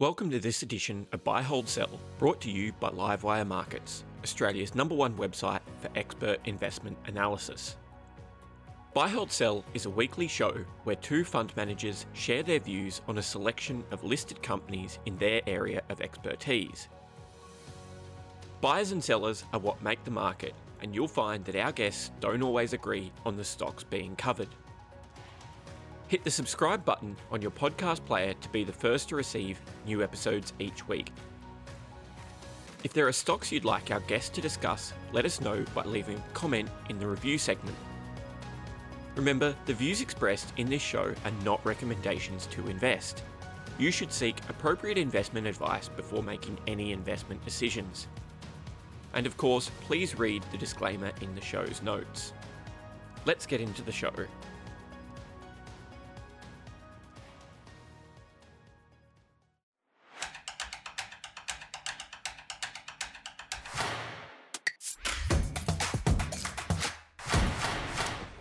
[0.00, 4.74] Welcome to this edition of Buy Hold Sell, brought to you by Livewire Markets, Australia's
[4.74, 7.76] number one website for expert investment analysis.
[8.94, 13.18] Buy Hold Sell is a weekly show where two fund managers share their views on
[13.18, 16.88] a selection of listed companies in their area of expertise.
[18.62, 22.42] Buyers and sellers are what make the market, and you'll find that our guests don't
[22.42, 24.48] always agree on the stocks being covered.
[26.10, 30.02] Hit the subscribe button on your podcast player to be the first to receive new
[30.02, 31.12] episodes each week.
[32.82, 36.16] If there are stocks you'd like our guests to discuss, let us know by leaving
[36.16, 37.76] a comment in the review segment.
[39.14, 43.22] Remember, the views expressed in this show are not recommendations to invest.
[43.78, 48.08] You should seek appropriate investment advice before making any investment decisions.
[49.14, 52.32] And of course, please read the disclaimer in the show's notes.
[53.26, 54.10] Let's get into the show.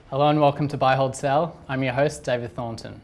[0.10, 1.56] Hello and welcome to Buy Hold Sell.
[1.68, 3.00] I'm your host, David Thornton.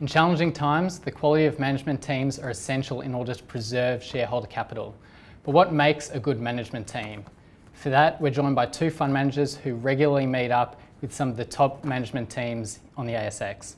[0.00, 4.46] In challenging times, the quality of management teams are essential in order to preserve shareholder
[4.46, 4.94] capital.
[5.42, 7.24] But what makes a good management team?
[7.72, 11.36] For that, we're joined by two fund managers who regularly meet up with some of
[11.36, 13.74] the top management teams on the ASX.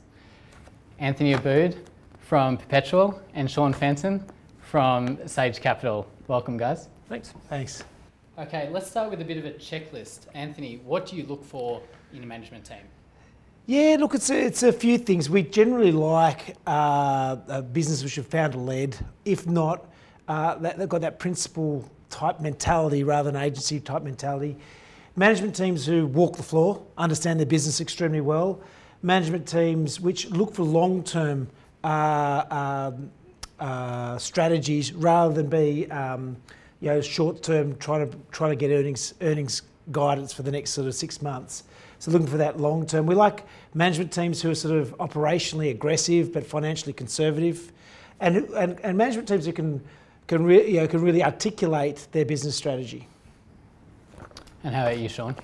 [0.99, 1.75] Anthony Aboud
[2.19, 4.23] from Perpetual and Sean Fenton
[4.59, 6.07] from Sage Capital.
[6.27, 6.89] Welcome, guys.
[7.09, 7.33] Thanks.
[7.49, 7.83] Thanks.
[8.41, 10.21] Okay, let's start with a bit of a checklist.
[10.33, 11.79] Anthony, what do you look for
[12.11, 12.79] in a management team?
[13.67, 15.29] Yeah, look, it's a, it's a few things.
[15.29, 18.97] We generally like uh, a business which are founder led.
[19.25, 19.85] If not,
[20.27, 24.57] uh, that, they've got that principal type mentality rather than agency type mentality.
[25.15, 28.59] Management teams who walk the floor, understand their business extremely well.
[29.03, 31.47] Management teams which look for long term
[31.83, 33.11] uh, um,
[33.59, 36.37] uh, strategies rather than be um,
[36.81, 40.71] you know short term trying to trying to get earnings earnings guidance for the next
[40.71, 41.63] sort of six months.
[41.99, 43.05] So looking for that long term.
[43.05, 47.71] We like management teams who are sort of operationally aggressive but financially conservative,
[48.19, 49.81] and and, and management teams who can
[50.27, 53.07] can re, you know can really articulate their business strategy.
[54.63, 55.35] And how about you, Sean?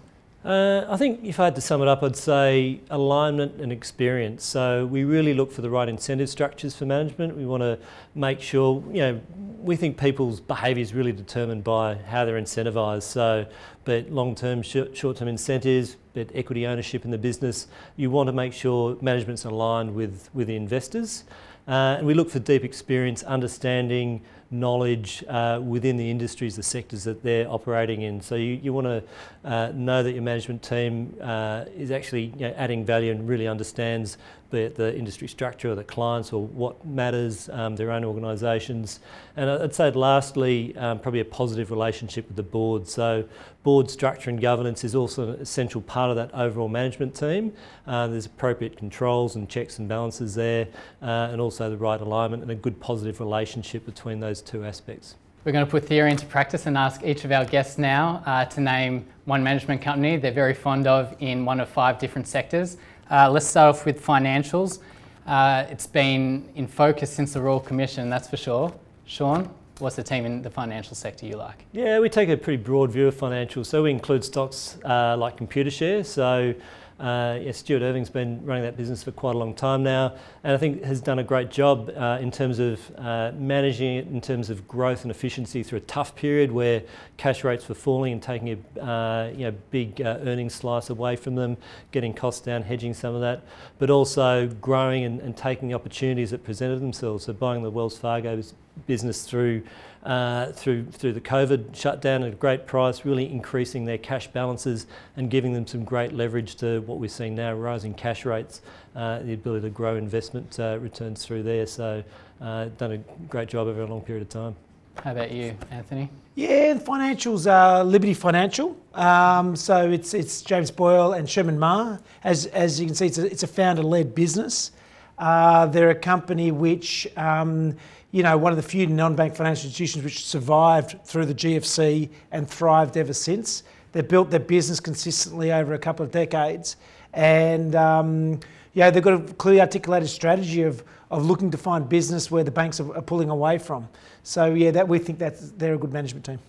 [0.45, 4.45] Uh, I think if I had to sum it up, I'd say alignment and experience.
[4.45, 7.35] So we really look for the right incentive structures for management.
[7.35, 7.79] We want to
[8.15, 9.21] make sure, you know,
[9.59, 13.03] we think people's behaviour is really determined by how they're incentivised.
[13.03, 13.45] So,
[13.83, 18.97] but long-term, short-term incentives, but equity ownership in the business, you want to make sure
[19.01, 21.25] management's aligned with with the investors.
[21.67, 27.03] Uh, and we look for deep experience, understanding, knowledge uh, within the industries, the sectors
[27.03, 28.21] that they're operating in.
[28.21, 29.03] So you, you want to
[29.43, 33.47] uh, know that your management team uh, is actually you know, adding value and really
[33.47, 34.17] understands
[34.49, 38.99] the, the industry structure or the clients or what matters, um, their own organisations.
[39.35, 42.87] And I'd say lastly, um, probably a positive relationship with the board.
[42.87, 43.27] So
[43.63, 47.51] board structure and governance is also an essential part of that overall management team.
[47.85, 50.67] Uh, there's appropriate controls and checks and balances there
[51.01, 55.15] uh, and also the right alignment and a good positive relationship between those two aspects.
[55.45, 58.45] We're going to put theory into practice and ask each of our guests now uh,
[58.45, 62.77] to name one management company they're very fond of in one of five different sectors.
[63.09, 64.79] Uh, let's start off with financials.
[65.25, 68.73] Uh, it's been in focus since the Royal Commission, that's for sure.
[69.05, 69.49] Sean,
[69.79, 71.65] what's the team in the financial sector you like?
[71.71, 73.67] Yeah, we take a pretty broad view of financials.
[73.67, 76.05] So we include stocks uh, like Computershare.
[76.05, 76.53] So
[76.99, 80.53] uh, yeah, Stuart Irving's been running that business for quite a long time now, and
[80.53, 84.19] I think has done a great job uh, in terms of uh, managing it in
[84.19, 86.81] terms of growth and efficiency through a tough period where
[87.17, 91.15] cash rates were falling and taking a uh, you know, big uh, earnings slice away
[91.15, 91.57] from them,
[91.91, 93.43] getting costs down, hedging some of that,
[93.77, 97.25] but also growing and, and taking opportunities that presented themselves.
[97.25, 98.41] So buying the Wells Fargo
[98.85, 99.63] business through
[100.03, 104.87] uh, through through the COVID shutdown at a great price, really increasing their cash balances
[105.17, 108.61] and giving them some great leverage to what we're seeing now, rising cash rates,
[108.95, 111.65] uh, the ability to grow investment uh, returns through there.
[111.65, 112.03] So,
[112.41, 114.55] uh, done a great job over a long period of time.
[115.03, 116.09] How about you, Anthony?
[116.35, 118.77] Yeah, financials are Liberty Financial.
[118.93, 121.97] Um, so it's it's James Boyle and Sherman Ma.
[122.23, 124.71] As as you can see, it's a, it's a founder-led business.
[125.17, 127.75] Uh, they're a company which um,
[128.17, 132.49] you know, one of the few non-bank financial institutions which survived through the GFC and
[132.49, 133.61] thrived ever since.
[133.91, 136.77] They've built their business consistently over a couple of decades,
[137.13, 138.39] and um,
[138.73, 142.49] yeah, they've got a clearly articulated strategy of of looking to find business where the
[142.49, 143.87] banks are, are pulling away from.
[144.23, 146.39] So yeah, that we think that they're a good management team.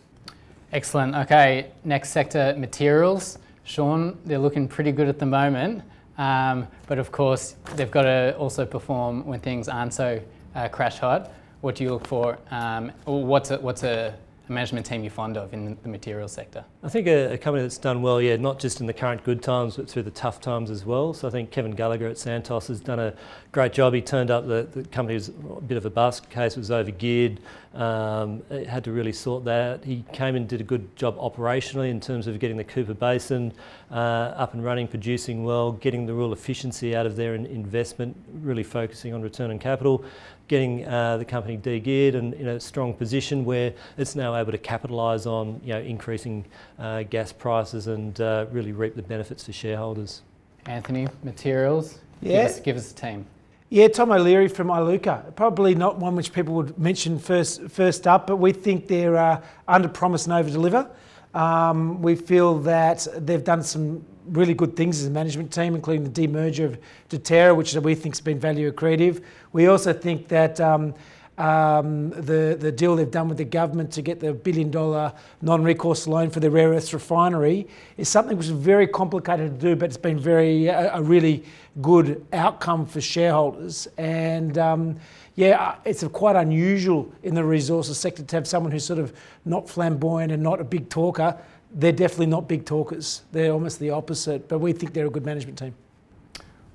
[0.72, 1.14] Excellent.
[1.14, 3.38] Okay, next sector, materials.
[3.64, 5.82] Sean, they're looking pretty good at the moment,
[6.16, 10.18] um, but of course they've got to also perform when things aren't so
[10.54, 11.30] uh, crash hot.
[11.60, 12.38] What do you look for?
[12.50, 14.14] Um, what's a, what's a,
[14.50, 16.64] management team you're fond of in the materials sector?
[16.82, 19.43] I think a, a, company that's done well, yeah, not just in the current good
[19.43, 21.12] times, but through the tough times as well.
[21.12, 23.12] So I think Kevin Gallagher at Santos has done a
[23.52, 23.93] great job.
[23.93, 27.38] He turned up the, the company was a bit of a basket case, was overgeared,
[27.75, 29.84] um, had to really sort that.
[29.84, 33.52] He came and did a good job operationally in terms of getting the Cooper Basin
[33.90, 38.62] uh, up and running, producing well, getting the real efficiency out of their investment, really
[38.62, 40.04] focusing on return on capital
[40.48, 44.58] getting uh, the company de-geared and in a strong position where it's now able to
[44.58, 46.44] capitalise on you know, increasing
[46.78, 50.22] uh, gas prices and uh, really reap the benefits for shareholders.
[50.66, 52.42] Anthony, materials, yeah.
[52.42, 53.26] give, us, give us a team.
[53.70, 55.36] Yeah, Tom O'Leary from Iluka.
[55.36, 59.42] Probably not one which people would mention first first up, but we think they're uh,
[59.66, 60.90] under promise and over deliver.
[61.34, 66.10] Um, we feel that they've done some really good things as a management team, including
[66.10, 66.78] the demerger of
[67.08, 69.22] Deterra, which we think has been value accretive.
[69.52, 70.94] We also think that um,
[71.38, 75.62] um, the, the deal they've done with the government to get the billion dollar non
[75.62, 79.76] recourse loan for the rare earths refinery is something which is very complicated to do,
[79.76, 81.44] but it's been very a, a really
[81.80, 83.86] good outcome for shareholders.
[83.96, 84.96] And um,
[85.36, 89.12] yeah, uh, it's quite unusual in the resources sector to have someone who's sort of
[89.44, 91.38] not flamboyant and not a big talker
[91.72, 93.22] they're definitely not big talkers.
[93.32, 95.74] They're almost the opposite, but we think they're a good management team.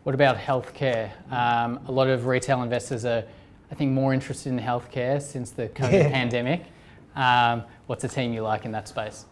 [0.03, 1.11] What about healthcare?
[1.31, 3.23] Um, a lot of retail investors are,
[3.71, 6.09] I think, more interested in healthcare since the COVID yeah.
[6.09, 6.63] pandemic.
[7.15, 9.25] Um, what's a team you like in that space?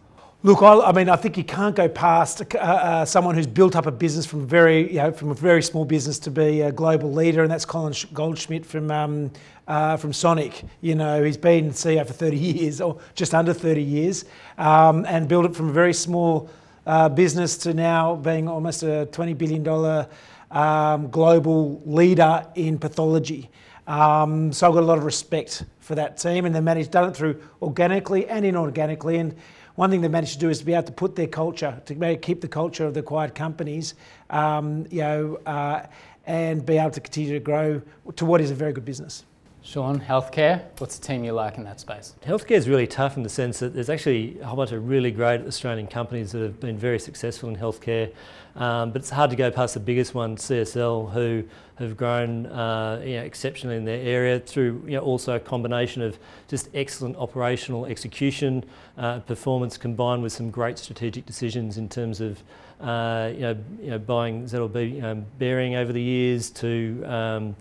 [0.44, 3.76] Look, I, I, mean, I think you can't go past uh, uh, someone who's built
[3.76, 6.72] up a business from very, you know, from a very small business to be a
[6.72, 9.30] global leader, and that's Colin Goldschmidt from um,
[9.68, 10.64] uh, from Sonic.
[10.80, 14.24] You know, he's been CEO for 30 years, or just under 30 years,
[14.58, 16.50] um, and built it from a very small
[16.86, 20.08] uh, business to now being almost a 20 billion dollar
[20.50, 23.48] um, global leader in pathology.
[23.86, 27.08] Um, so I've got a lot of respect for that team, and they managed done
[27.08, 29.36] it through organically and inorganically, and
[29.74, 32.16] one thing they've managed to do is to be able to put their culture, to
[32.16, 33.94] keep the culture of the acquired companies,
[34.30, 35.86] um, you know, uh,
[36.26, 37.82] and be able to continue to grow
[38.16, 39.24] to what is a very good business.
[39.64, 42.14] Sean, healthcare, what's the team you like in that space?
[42.26, 45.12] Healthcare is really tough in the sense that there's actually a whole bunch of really
[45.12, 48.12] great Australian companies that have been very successful in healthcare,
[48.56, 51.44] um, but it's hard to go past the biggest one, CSL, who
[51.76, 56.02] have grown uh, you know, exceptionally in their area through you know, also a combination
[56.02, 56.18] of
[56.48, 58.64] just excellent operational execution,
[58.98, 62.42] uh, performance combined with some great strategic decisions in terms of
[62.80, 67.56] uh, you, know, you know, buying ZLB um, Behring over the years to um,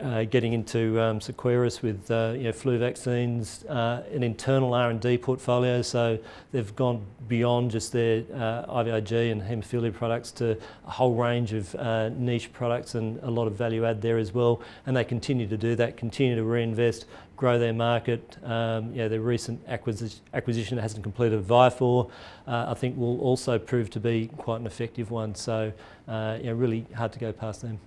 [0.00, 5.82] uh, getting into um, with uh, you know, flu vaccines, uh, an internal R&D portfolio.
[5.82, 6.18] So
[6.52, 11.74] they've gone beyond just their uh, IVIG and haemophilia products to a whole range of
[11.74, 14.62] uh, niche products and a lot of value add there as well.
[14.86, 17.06] And they continue to do that, continue to reinvest,
[17.36, 18.36] grow their market.
[18.42, 22.10] Um, yeah, their recent acquisition, acquisition that hasn't completed Vifor,
[22.46, 25.34] uh, I think will also prove to be quite an effective one.
[25.34, 25.72] So
[26.08, 27.78] yeah, really hard to go past them.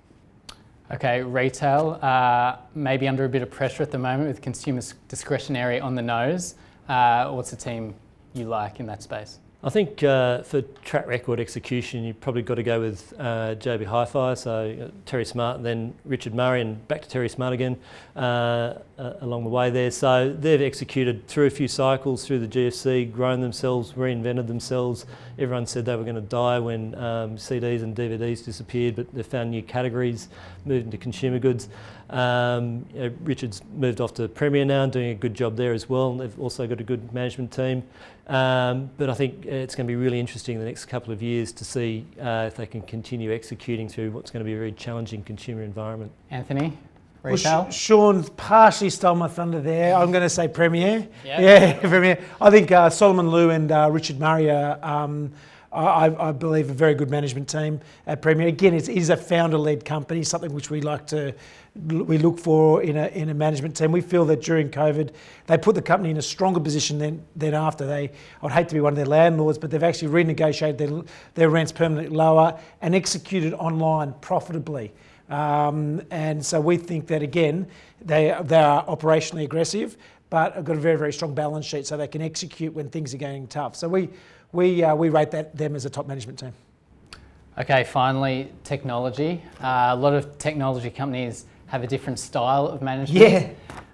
[0.94, 5.80] Okay, retail, uh, maybe under a bit of pressure at the moment with consumers discretionary
[5.80, 6.56] on the nose.
[6.90, 7.96] Uh, what's the team
[8.34, 9.40] you like in that space?
[9.64, 13.86] I think uh, for track record execution, you've probably got to go with uh, JB
[13.86, 17.78] Hi-Fi, so uh, Terry Smart, and then Richard Murray, and back to Terry Smart again
[18.16, 19.92] uh, along the way there.
[19.92, 25.06] So they've executed through a few cycles through the GFC, grown themselves, reinvented themselves.
[25.38, 29.22] Everyone said they were going to die when um, CDs and DVDs disappeared, but they
[29.22, 30.30] found new categories,
[30.66, 31.70] moved into consumer goods.
[32.12, 35.74] Um, you know, Richard's moved off to Premier now and doing a good job there
[35.74, 36.18] as well.
[36.18, 37.84] They've also got a good management team.
[38.28, 41.22] Um, but I think it's going to be really interesting in the next couple of
[41.22, 44.58] years to see uh, if they can continue executing through what's going to be a
[44.58, 46.12] very challenging consumer environment.
[46.30, 46.78] Anthony,
[47.24, 47.64] retail?
[47.64, 49.96] Well, Sean partially stole my thunder there.
[49.96, 51.08] I'm going to say Premier.
[51.26, 51.40] Yep.
[51.40, 52.24] Yeah, Premier.
[52.40, 54.84] I think uh, Solomon Lew and uh, Richard Murray are.
[54.84, 55.32] Um,
[55.72, 58.48] I, I, believe a very good management team at Premier.
[58.48, 61.34] Again, it is a founder-led company, something which we like to
[61.74, 63.94] we look for in a, in a management team.
[63.94, 65.12] We feel that during COVID,
[65.48, 67.88] they put the company in a stronger position than, than after.
[67.88, 68.12] They,
[68.42, 71.02] I'd hate to be one of their landlords, but they've actually renegotiated their,
[71.36, 74.92] their rents permanently lower and executed online profitably.
[75.32, 77.66] Um, and so we think that again,
[78.04, 79.98] they, they are operationally aggressive,
[80.30, 83.14] but have got a very, very strong balance sheet so they can execute when things
[83.14, 83.76] are going tough.
[83.76, 84.10] So we,
[84.52, 86.54] we, uh, we rate that, them as a top management team.
[87.58, 89.42] Okay, finally, technology.
[89.62, 93.32] Uh, a lot of technology companies have a different style of management.
[93.32, 93.50] Yeah.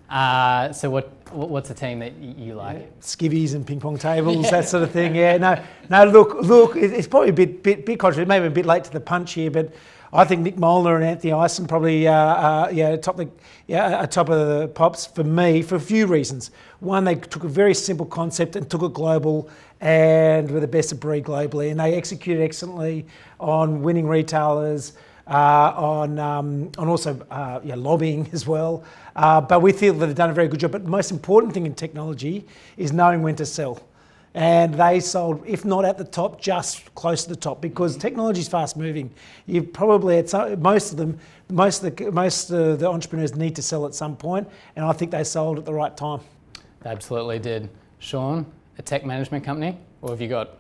[0.10, 2.78] Uh, so what what's a team that you like?
[2.78, 2.86] Yeah.
[3.02, 4.52] Skivvies and ping pong tables, yeah.
[4.52, 5.16] that sort of thing.
[5.16, 5.38] Yeah.
[5.38, 6.06] No, no.
[6.06, 6.76] Look, look.
[6.78, 8.28] It's probably a bit bit bit controversial.
[8.30, 9.74] Maybe a bit late to the punch here, but
[10.14, 13.30] I think Nick Molnar and Anthony Eisen probably uh, uh, yeah top the
[13.68, 16.52] yeah top of the pops for me for a few reasons.
[16.80, 19.50] One, they took a very simple concept and took it global,
[19.82, 23.06] and were the best of breed globally, and they executed excellently
[23.40, 24.94] on winning retailers.
[25.30, 28.86] Uh, on um, on also uh, yeah, lobbying as well,
[29.18, 30.72] uh, but we feel that they've done a very good job.
[30.72, 32.46] But the most important thing in technology
[32.78, 33.82] is knowing when to sell
[34.38, 38.40] and they sold, if not at the top, just close to the top because technology
[38.40, 39.10] is fast moving.
[39.48, 41.18] You probably at some, most of them,
[41.50, 44.94] most of the most of the entrepreneurs need to sell at some point, and I
[44.94, 46.20] think they sold at the right time.
[46.82, 47.68] They absolutely did.
[47.98, 48.46] Sean,
[48.78, 50.60] a tech management company, what have you got?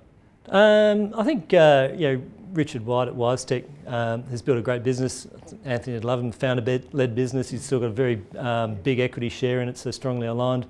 [0.50, 4.84] Um, I think uh, you know Richard White at WiseTech um, has built a great
[4.84, 5.28] business.
[5.66, 7.50] Anthony would love him, founder-led business.
[7.50, 10.66] He's still got a very um, big equity share in it, so strongly aligned.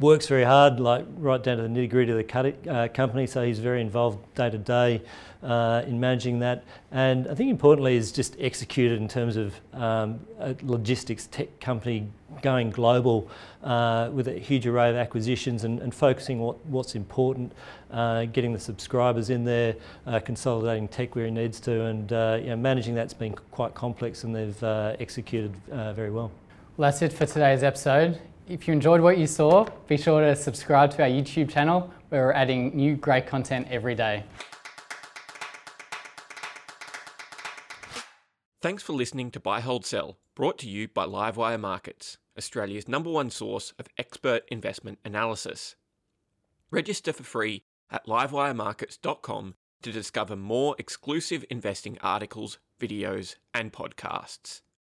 [0.00, 3.26] Works very hard, like right down to the nitty-gritty of the uh, company.
[3.26, 5.02] So he's very involved day to day
[5.42, 6.64] uh, in managing that.
[6.90, 12.08] And I think importantly is just executed in terms of um, a logistics tech company
[12.40, 13.28] going global
[13.62, 17.52] uh, with a huge array of acquisitions and, and focusing what, what's important,
[17.90, 19.76] uh, getting the subscribers in there,
[20.06, 23.74] uh, consolidating tech where he needs to, and uh, you know, managing that's been quite
[23.74, 26.30] complex and they've uh, executed uh, very well.
[26.76, 28.20] Well, that's it for today's episode.
[28.48, 32.26] If you enjoyed what you saw, be sure to subscribe to our YouTube channel where
[32.26, 34.24] we're adding new great content every day.
[38.60, 43.10] Thanks for listening to Buy Hold Sell, brought to you by Livewire Markets, Australia's number
[43.10, 45.74] one source of expert investment analysis.
[46.70, 54.62] Register for free at livewiremarkets.com to discover more exclusive investing articles, videos, and podcasts.